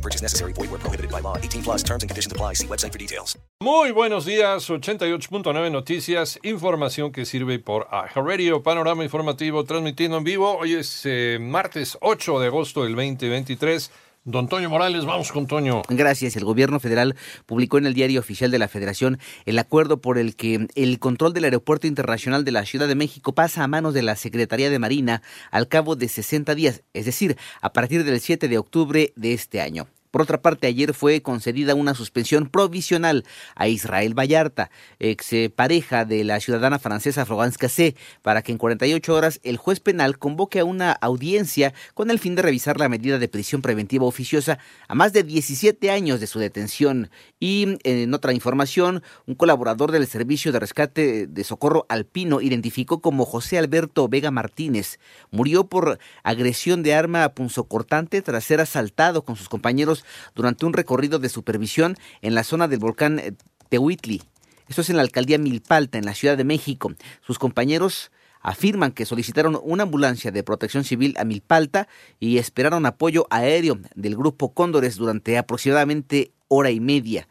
[0.00, 0.54] No purchase necessary.
[0.54, 1.36] Void where prohibited by law.
[1.36, 2.54] 18 plus terms and conditions apply.
[2.54, 3.36] See website for details.
[3.62, 10.56] Muy buenos días, 88.9 Noticias, información que sirve por Radio, panorama informativo transmitiendo en vivo.
[10.56, 13.90] Hoy es eh, martes 8 de agosto del 2023.
[14.24, 15.80] Don Toño Morales, vamos con Toño.
[15.88, 16.36] Gracias.
[16.36, 17.16] El gobierno federal
[17.46, 21.32] publicó en el diario oficial de la Federación el acuerdo por el que el control
[21.32, 24.78] del Aeropuerto Internacional de la Ciudad de México pasa a manos de la Secretaría de
[24.78, 29.32] Marina al cabo de 60 días, es decir, a partir del 7 de octubre de
[29.32, 29.88] este año.
[30.10, 33.24] Por otra parte, ayer fue concedida una suspensión provisional
[33.54, 39.14] a Israel Vallarta, ex pareja de la ciudadana francesa Florence Cassé, para que en 48
[39.14, 43.18] horas el juez penal convoque a una audiencia con el fin de revisar la medida
[43.18, 44.58] de prisión preventiva oficiosa
[44.88, 47.10] a más de 17 años de su detención.
[47.38, 53.24] Y en otra información, un colaborador del Servicio de Rescate de Socorro Alpino identificó como
[53.24, 54.98] José Alberto Vega Martínez.
[55.30, 59.99] Murió por agresión de arma punzocortante tras ser asaltado con sus compañeros
[60.34, 63.32] durante un recorrido de supervisión en la zona del volcán eh,
[63.68, 64.22] Tehuitli.
[64.68, 66.92] Esto es en la alcaldía Milpalta, en la Ciudad de México.
[67.26, 68.10] Sus compañeros
[68.40, 71.88] afirman que solicitaron una ambulancia de protección civil a Milpalta
[72.18, 77.28] y esperaron apoyo aéreo del grupo Cóndores durante aproximadamente hora y media.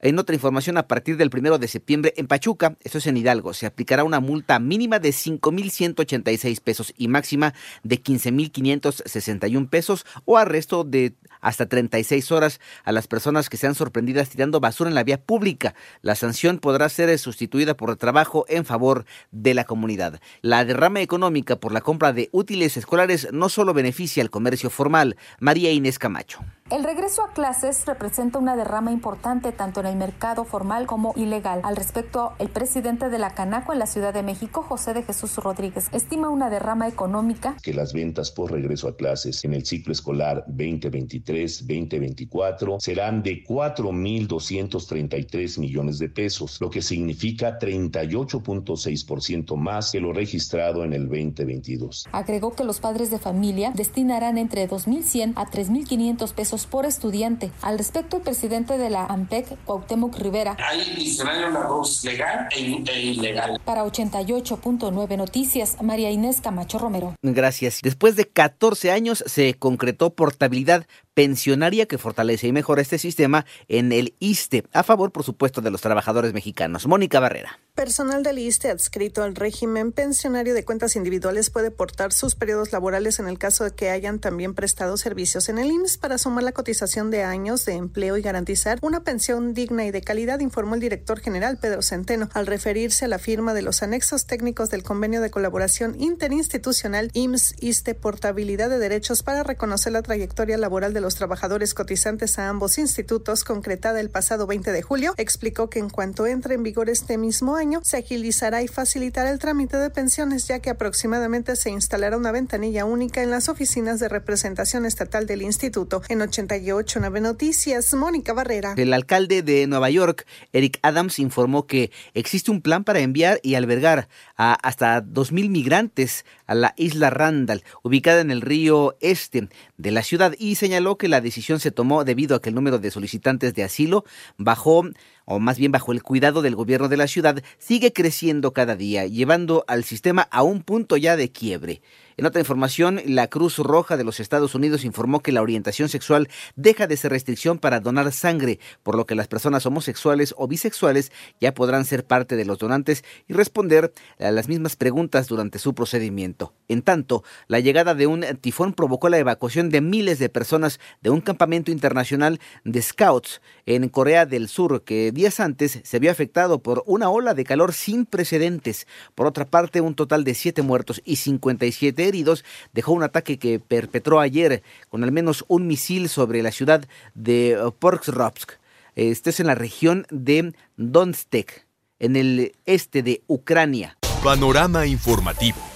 [0.00, 3.52] En otra información, a partir del primero de septiembre en Pachuca, esto es en Hidalgo,
[3.52, 7.52] se aplicará una multa mínima de 5.186 pesos y máxima
[7.82, 14.28] de 15.561 pesos o arresto de hasta 36 horas a las personas que sean sorprendidas
[14.28, 15.74] tirando basura en la vía pública.
[16.02, 20.20] La sanción podrá ser sustituida por trabajo en favor de la comunidad.
[20.42, 25.16] La derrama económica por la compra de útiles escolares no solo beneficia al comercio formal.
[25.40, 26.40] María Inés Camacho.
[26.70, 31.62] El regreso a clases representa una derrama importante tanto en el mercado formal como ilegal.
[31.64, 35.36] Al respecto, el presidente de la Canaco en la Ciudad de México, José de Jesús
[35.36, 39.94] Rodríguez, estima una derrama económica que las ventas por regreso a clases en el ciclo
[39.94, 50.12] escolar 2023-2024 serán de 4.233 millones de pesos, lo que significa 38.6% más que lo
[50.12, 52.08] registrado en el 2022.
[52.12, 57.50] Agregó que los padres de familia destinarán entre 2.100 a 3.500 pesos por estudiante.
[57.62, 62.82] Al respecto, el presidente de la AMPEC, Cuauhtémoc Rivera, hay diccionario la voz legal e,
[62.86, 63.60] e ilegal.
[63.64, 67.14] Para 88.9 Noticias, María Inés Camacho Romero.
[67.22, 67.80] Gracias.
[67.82, 73.90] Después de 14 años se concretó portabilidad pensionaria que fortalece y mejora este sistema en
[73.92, 76.86] el ISTE, a favor, por supuesto, de los trabajadores mexicanos.
[76.86, 77.58] Mónica Barrera.
[77.78, 83.20] Personal del ISTE adscrito al régimen pensionario de cuentas individuales puede portar sus periodos laborales
[83.20, 86.50] en el caso de que hayan también prestado servicios en el IMSS para sumar la
[86.50, 90.80] cotización de años de empleo y garantizar una pensión digna y de calidad, informó el
[90.80, 95.20] director general Pedro Centeno al referirse a la firma de los anexos técnicos del convenio
[95.20, 101.74] de colaboración interinstitucional IMSS-ISTE portabilidad de derechos para reconocer la trayectoria laboral de los trabajadores
[101.74, 106.56] cotizantes a ambos institutos concretada el pasado 20 de julio, explicó que en cuanto entre
[106.56, 110.70] en vigor este mismo año, se agilizará y facilitará el trámite de pensiones, ya que
[110.70, 116.02] aproximadamente se instalará una ventanilla única en las oficinas de representación estatal del instituto.
[116.08, 118.74] En 889 Noticias, Mónica Barrera.
[118.76, 123.54] El alcalde de Nueva York, Eric Adams, informó que existe un plan para enviar y
[123.54, 129.90] albergar a hasta 2.000 migrantes a la isla Randall, ubicada en el río este de
[129.90, 132.90] la ciudad, y señaló que la decisión se tomó debido a que el número de
[132.90, 134.04] solicitantes de asilo
[134.36, 134.84] bajó
[135.30, 139.06] o más bien bajo el cuidado del gobierno de la ciudad, sigue creciendo cada día,
[139.06, 141.82] llevando al sistema a un punto ya de quiebre.
[142.18, 146.28] En otra información, la Cruz Roja de los Estados Unidos informó que la orientación sexual
[146.56, 151.12] deja de ser restricción para donar sangre, por lo que las personas homosexuales o bisexuales
[151.40, 155.76] ya podrán ser parte de los donantes y responder a las mismas preguntas durante su
[155.76, 156.54] procedimiento.
[156.66, 161.10] En tanto, la llegada de un tifón provocó la evacuación de miles de personas de
[161.10, 166.64] un campamento internacional de scouts en Corea del Sur, que días antes se vio afectado
[166.64, 168.88] por una ola de calor sin precedentes.
[169.14, 173.60] Por otra parte, un total de siete muertos y 57 heridos dejó un ataque que
[173.60, 178.52] perpetró ayer con al menos un misil sobre la ciudad de Pokrovsk.
[178.94, 181.66] Este es en la región de Donstek,
[182.00, 183.96] en el este de Ucrania.
[184.24, 185.67] Panorama informativo.